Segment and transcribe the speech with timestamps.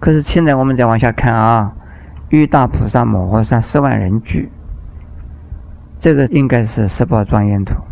[0.00, 1.76] 可是现在我们再往下看啊，
[2.30, 4.50] 欲大菩萨摩诃萨十万人聚，
[5.96, 7.82] 这个应该是十宝庄严图，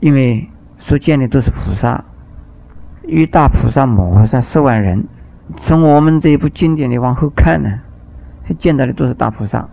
[0.00, 2.04] 因为所见的都是菩萨。
[3.06, 5.06] 欲大菩萨摩诃萨十万人，
[5.54, 7.82] 从我们这一部经典里往后看呢，
[8.58, 9.68] 见到的都是大菩萨。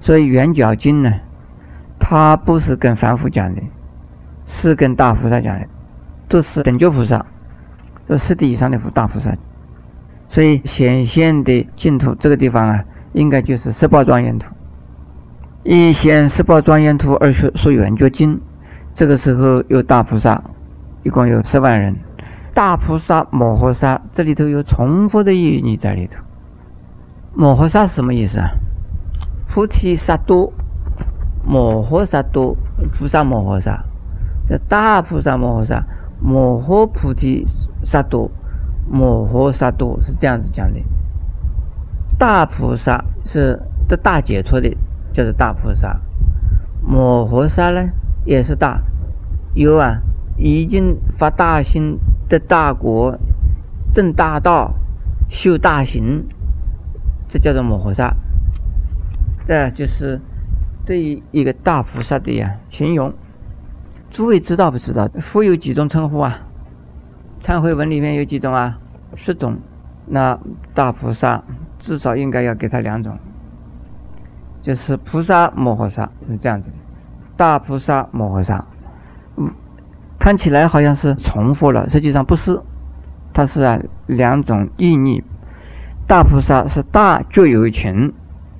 [0.00, 1.12] 所以圆角经呢，
[1.98, 3.60] 它不是跟凡夫讲的，
[4.46, 5.66] 是跟大菩萨讲的，
[6.28, 7.26] 都是等觉菩萨，
[8.06, 9.36] 这十地以上的佛大菩萨。
[10.28, 14.54] 所以显现的净土这个地方啊，应该就是十宝庄严土。
[15.64, 18.40] 一显十宝庄严土而说说圆觉经，
[18.92, 20.44] 这个时候有大菩萨，
[21.02, 21.96] 一共有十万人。
[22.54, 26.22] 大菩萨摩诃萨这里头有重复的意义在里头。
[27.34, 28.50] 摩诃萨是什么意思啊？
[29.46, 30.52] 菩提萨多，
[31.44, 32.56] 摩诃萨多，
[32.92, 33.84] 菩萨摩诃萨，
[34.44, 35.86] 这大菩萨摩诃萨，
[36.20, 37.44] 摩诃菩提
[37.84, 38.30] 萨多，
[38.90, 40.80] 摩诃萨多是这样子讲的。
[42.18, 44.76] 大菩萨是得大解脱的，
[45.12, 46.00] 叫做大菩萨。
[46.82, 47.90] 摩诃萨呢，
[48.24, 48.82] 也是大，
[49.54, 50.02] 有啊，
[50.36, 51.98] 已经发大心。
[52.28, 53.18] 的大国，
[53.90, 54.74] 正大道，
[55.30, 56.26] 修大行，
[57.26, 58.14] 这叫做摩诃萨。
[59.46, 60.20] 这就是
[60.84, 63.14] 对于一个大菩萨的呀形容。
[64.10, 65.08] 诸位知道不知道？
[65.18, 66.47] 佛有几种称呼啊？
[67.40, 68.78] 忏悔文里面有几种啊？
[69.14, 69.58] 十种。
[70.06, 70.38] 那
[70.74, 71.42] 大菩萨
[71.78, 73.18] 至少应该要给他两种，
[74.62, 76.76] 就是菩萨摩诃萨是这样子的。
[77.36, 78.64] 大菩萨摩诃萨。
[80.18, 82.60] 看起来好像是重复了，实际上不是，
[83.32, 85.22] 它是啊两种意义。
[86.06, 88.12] 大菩萨是大就有情，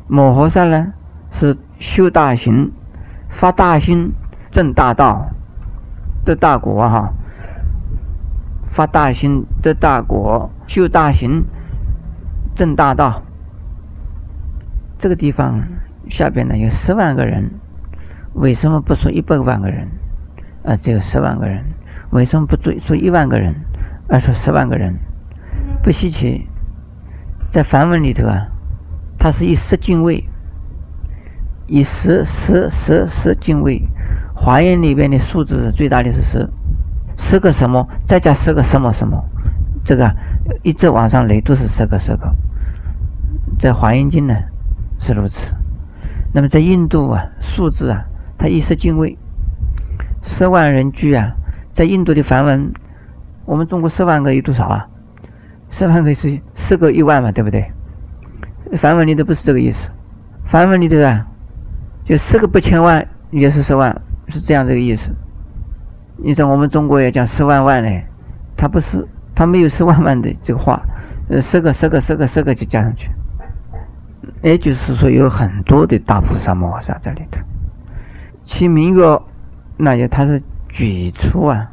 [0.06, 0.92] 摩诃萨呢
[1.30, 2.70] 是修大行、
[3.28, 4.12] 发大心、
[4.50, 5.30] 正大道、
[6.24, 7.12] 的大果哈。
[8.70, 11.44] 发大心得大果，修大行、
[12.54, 13.22] 正大道。
[14.98, 15.66] 这个地方
[16.08, 17.50] 下边呢有十万个人，
[18.34, 19.88] 为什么不说一百万个人？
[20.64, 21.64] 啊，只有十万个人，
[22.10, 23.54] 为什么不说说一万个人，
[24.08, 24.98] 而说十万个人？
[25.82, 26.46] 不稀奇，
[27.48, 28.48] 在梵文里头啊，
[29.18, 30.28] 它是以十进位，
[31.68, 33.88] 以十十十十进位。
[34.34, 36.50] 华严里边的数字最大的是十，
[37.18, 39.22] 十个什么，再加十个什么什么，
[39.84, 40.14] 这个
[40.62, 42.32] 一直往上累都是十个十个。
[43.58, 44.34] 在华严经呢
[45.00, 45.52] 是如此，
[46.32, 48.04] 那么在印度啊，数字啊，
[48.38, 49.18] 它一十进位。
[50.22, 51.34] 十万人居啊，
[51.72, 52.72] 在印度的梵文，
[53.44, 54.88] 我们中国十万个有多少啊？
[55.68, 57.72] 十万个是十个一万嘛，对不对？
[58.76, 59.90] 梵文里头不是这个意思，
[60.44, 61.26] 梵文里头啊，
[62.04, 65.12] 就十个八千万也是十万，是这样这个意思。
[66.18, 68.02] 你说我们中国也讲十万万呢，
[68.56, 70.82] 它不是，它没有十万万的这个话，
[71.28, 73.10] 呃，十个十个十个十个就加上去，
[74.42, 77.40] 也就是说有很多的大菩萨摩诃萨在里头，
[78.44, 79.20] 其名曰。
[79.80, 81.70] 那就他是举出啊，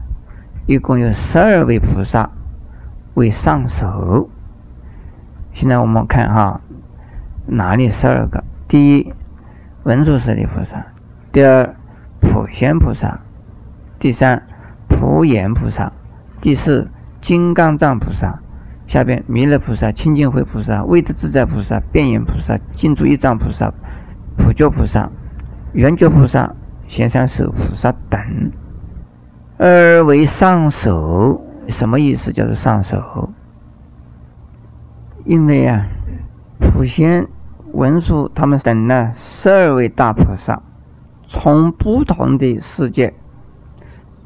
[0.68, 2.30] 一共有十二位菩萨
[3.16, 4.30] 为上首。
[5.52, 6.62] 现在我们看哈，
[7.48, 8.44] 哪里十二个？
[8.68, 9.12] 第一，
[9.86, 10.86] 文殊师利菩萨；
[11.32, 11.76] 第二，
[12.22, 13.22] 普贤菩萨；
[14.06, 14.46] 第三，
[14.88, 15.92] 普贤菩萨；
[16.40, 16.88] 第四，
[17.20, 18.40] 金刚藏菩萨。
[18.86, 23.74] 下边弥勒菩萨、清净慧菩萨、威德自在菩萨、变眼菩萨、金珠一藏菩萨、
[24.38, 25.10] 普觉菩萨、
[25.74, 26.54] 圆觉菩萨。
[26.86, 28.22] 先上首菩萨等，
[29.58, 32.32] 二为上首，什么意思？
[32.32, 33.34] 叫做上首。
[35.24, 35.88] 因为啊，
[36.60, 37.28] 普贤、
[37.74, 40.62] 文殊他们等呢，十二位大菩萨，
[41.24, 43.16] 从不同的世界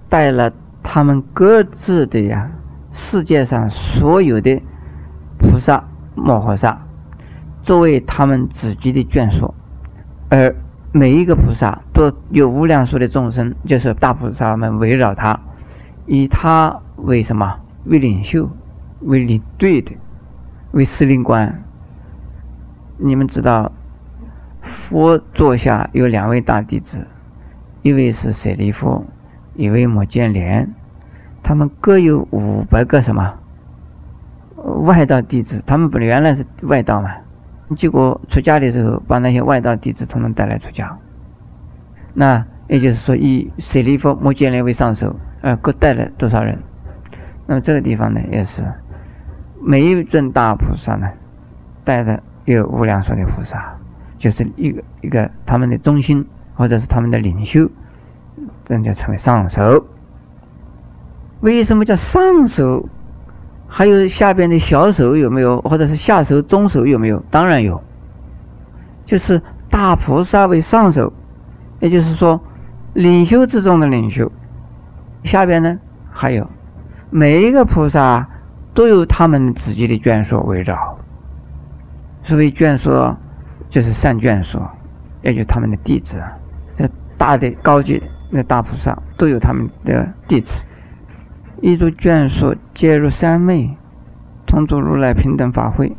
[0.09, 2.52] 带了他们各自的呀，
[2.92, 4.62] 世界上所有的
[5.38, 6.86] 菩萨摩诃萨，
[7.62, 9.53] 作为他们自己的眷属，
[10.30, 10.53] 而。
[10.92, 15.40] 每一个菩萨都有无量数的众生，就是大菩萨们围绕他，
[16.08, 17.59] 以他为什么？
[17.86, 18.50] 为领袖，
[19.02, 19.96] 为领队的，
[20.72, 21.64] 为司令官。
[22.97, 23.72] 你们知道，
[24.64, 27.06] 佛座下有两位大弟子，
[27.84, 29.06] 一位是舍利弗，
[29.59, 30.73] 一位摩犍连，
[31.44, 33.38] 他们各有五百个什么
[34.56, 35.61] 外道弟子？
[35.67, 37.11] 他们本原来是外道嘛。
[37.76, 40.97] 结果出家的时候，把那些外道弟子统统带来出家。
[42.14, 46.58] 那也就是说，以舍利弗、摩犍连为上首，呃，各带了多少人？
[47.46, 48.64] 那么这个地方呢，也是
[49.61, 51.06] 每一尊大菩萨呢，
[51.84, 53.78] 带的有无量数的菩萨，
[54.16, 56.26] 就是一个一个他们的中心，
[56.56, 57.70] 或者是他们的领袖，
[58.70, 59.84] 这就称为上首。
[61.40, 62.88] 为什么叫上首？
[63.68, 67.20] 还有下边的小手有没有，或者是下手、中手有没有？
[67.32, 67.84] 当然有，
[69.04, 71.12] 就是大菩萨为上手，
[71.80, 72.40] 也就是说，
[72.94, 74.32] 领袖之中的领袖。
[75.24, 75.80] 下边呢，
[76.12, 76.48] 还有
[77.10, 78.30] 每一个菩萨
[78.76, 80.96] 都有他们自己的眷属围绕。
[82.22, 82.92] 所谓眷属，
[83.68, 84.62] 就是善眷属，
[85.24, 86.22] 也就是他们的弟子。
[86.76, 86.88] 这
[87.18, 90.64] 大的高级那大菩萨都有他们的弟子。
[91.61, 93.78] 一诸眷属皆入三昧，
[94.46, 95.96] 同住如来平等法会。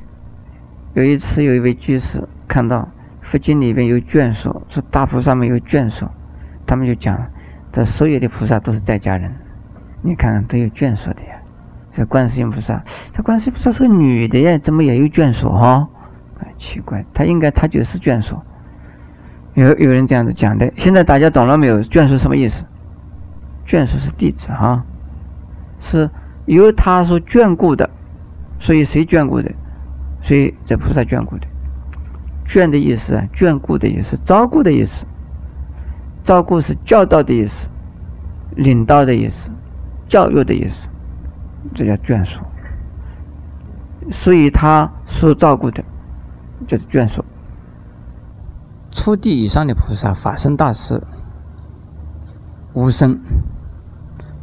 [0.94, 2.88] 有一次，有一位居士看到
[3.20, 6.06] 佛经里面有眷属，说大菩萨没有眷属，
[6.66, 7.28] 他们就讲了，
[7.70, 9.32] 这所有的菩萨都是在家人，
[10.02, 11.36] 你看看都有眷属的呀。
[11.90, 15.88] 这观世音菩萨，这观世音菩萨是个女的呀，怎么也有眷属哈？
[16.56, 18.40] 奇怪，她应该她就是眷属。
[19.54, 21.80] 有有人这样子讲的，现在大家懂了没有？
[21.82, 22.64] 眷属什么意思？
[23.66, 24.84] 眷属是弟子哈。
[25.78, 26.10] 是
[26.46, 27.88] 由他所眷顾的，
[28.58, 29.50] 所以谁眷顾的？
[30.20, 31.48] 所以这菩萨眷顾的。
[32.46, 35.06] 眷的意思啊，眷顾的意思，照顾的意思。
[36.22, 37.68] 照顾是教导的意思，
[38.56, 39.52] 领导的意思，
[40.06, 40.90] 教育的意思，
[41.74, 42.42] 这叫眷属。
[44.10, 45.82] 所以他所照顾的，
[46.66, 47.24] 就是眷属。
[48.90, 51.02] 初地以上的菩萨法身大事，
[52.74, 53.18] 无声，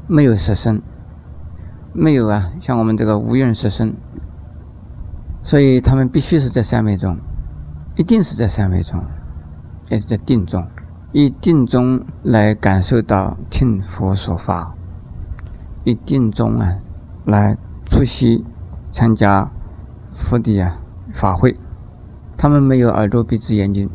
[0.08, 0.82] 没有实身。
[1.94, 3.96] 没有啊，像我们这个无人实身，
[5.42, 7.18] 所以他们必须是在三昧中，
[7.96, 9.04] 一定是在三昧中，
[9.90, 10.68] 也是在定中，
[11.12, 14.76] 以定中来感受到听佛说法，
[15.86, 16.78] 以定中啊
[17.26, 17.58] 来
[17.88, 18.46] 出席
[18.92, 19.50] 参加
[20.12, 20.80] 佛的啊
[21.12, 21.56] 法会。
[22.38, 23.90] 他们没有耳朵、鼻子、眼睛，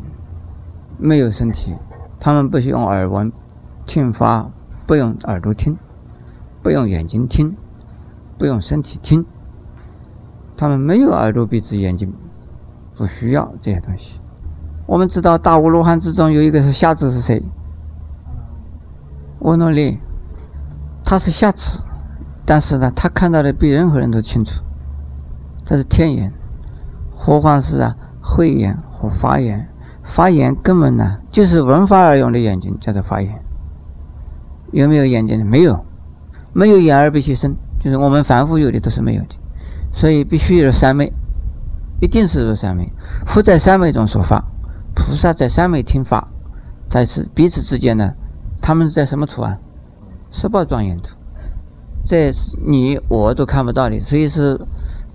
[0.97, 1.75] 没有身体，
[2.19, 3.31] 他们不是用耳闻
[3.85, 4.49] 听法，
[4.85, 5.77] 不用耳朵听，
[6.61, 7.55] 不用眼睛听。
[8.35, 9.25] 不用身体听，
[10.57, 12.13] 他们没有耳朵、鼻子、眼睛，
[12.93, 14.19] 不需要这些东西。
[14.85, 17.41] 我们知道大无罗汉之中有一个是瞎子，是谁？
[19.39, 19.99] 沃诺利，
[21.05, 21.85] 他是瞎子，
[22.43, 24.63] 但是呢，他看到的比任何人都清楚。
[25.63, 26.33] 他是天眼，
[27.11, 29.69] 何况是啊慧眼和法眼？
[30.03, 33.41] 法眼根本呢就是闻法而用的眼睛，叫做法眼。
[34.71, 35.45] 有没有眼睛的？
[35.45, 35.85] 没有，
[36.51, 37.55] 没有眼耳鼻舌身。
[37.79, 39.35] 就是我们凡夫有的都是没有的，
[39.91, 41.11] 所以必须有三昧，
[41.99, 42.89] 一定是入三昧。
[43.25, 44.45] 佛在三昧中说法，
[44.95, 46.29] 菩萨在三昧听法，
[46.87, 48.13] 在此彼此之间呢，
[48.61, 49.59] 他们在什么图啊？
[50.31, 51.17] 十宝庄严图，
[52.05, 52.31] 这
[52.65, 53.99] 你我都看不到的。
[53.99, 54.59] 所以是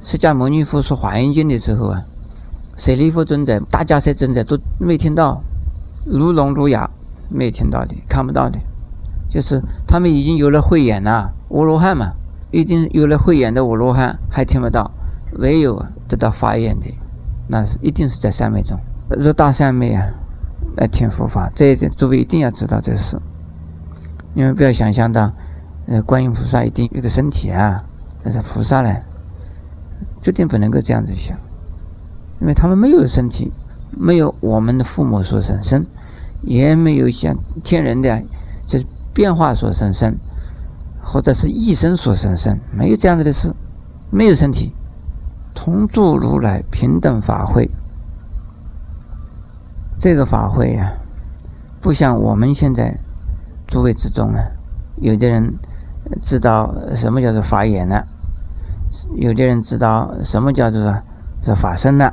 [0.03, 2.05] 释迦牟尼佛说华严经的时候啊，
[2.79, 5.43] 舍利弗尊者、大迦叶尊者都没听到，
[6.07, 6.89] 如聋如哑，
[7.29, 8.59] 没听到的，看不到的，
[9.29, 12.15] 就是他们已经有了慧眼了，阿罗汉嘛。
[12.51, 14.91] 已经有了慧眼的我罗汉还听不到，
[15.33, 16.87] 唯有得到法眼的，
[17.47, 20.03] 那是一定是在三昧中入大三昧啊，
[20.79, 21.53] 来听佛法。
[21.55, 23.19] 这一点诸位一定要知道这事，
[24.33, 25.31] 你们不要想象到，
[25.89, 27.85] 呃，观音菩萨一定有个身体啊，
[28.23, 28.97] 但是菩萨呢，
[30.23, 31.37] 绝对不能够这样子想，
[32.41, 33.53] 因为他们没有身体，
[33.91, 35.87] 没有我们的父母所生身，
[36.43, 38.23] 也没有像天人的
[38.67, 40.19] 这变化所生身。
[41.01, 43.55] 或者是一生所生身，没有这样子的事，
[44.11, 44.75] 没有身体，
[45.55, 47.71] 同住如来平等法会。
[49.99, 50.93] 这个法会呀，
[51.81, 52.99] 不像我们现在
[53.67, 54.51] 诸位之中啊，
[54.97, 55.55] 有的人
[56.21, 58.07] 知道什么叫做法眼了，
[59.15, 61.03] 有的人知道什么叫做
[61.41, 62.13] 这法身了，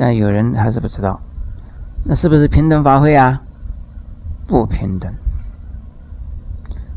[0.00, 1.20] 但有人还是不知道。
[2.04, 3.42] 那是不是平等法会啊？
[4.46, 5.12] 不平等。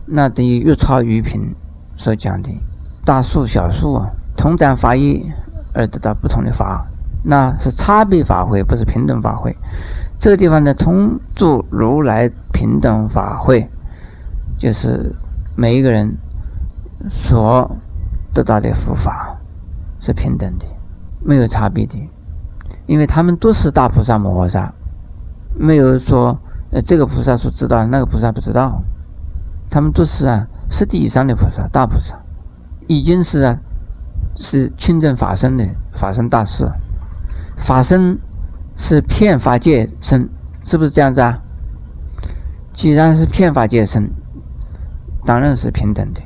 [0.06, 1.54] 那等于越超于平
[1.98, 2.50] 所讲的
[3.04, 5.26] 大数小数啊，同占法义
[5.74, 6.88] 而得到不同的法，
[7.26, 9.54] 那是差别法会，不是平等法会。
[10.18, 13.68] 这个地方的同住如来平等法会，
[14.58, 15.14] 就是
[15.58, 16.18] 每一个人
[17.10, 17.70] 所
[18.34, 19.38] 得到的佛法
[20.00, 20.66] 是平等的，
[21.20, 22.10] 没有差别的，
[22.86, 24.74] 因为他们都是大菩萨摩诃萨，
[25.56, 26.40] 没有说
[26.72, 28.84] 呃这个菩萨所知道，那个菩萨不知道。
[29.70, 32.22] 他们都是啊，十地以上的菩萨，大菩萨，
[32.88, 33.60] 已经是啊，
[34.36, 36.70] 是清正法身的法身大士。
[37.58, 38.20] 法身
[38.76, 40.30] 是骗法界身，
[40.64, 41.40] 是不是这样子啊？
[42.72, 44.12] 既然是骗法界身，
[45.26, 46.22] 当然是平等的。